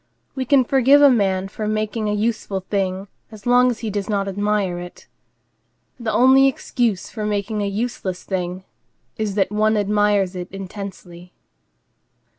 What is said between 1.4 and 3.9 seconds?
for making a useful thing as long as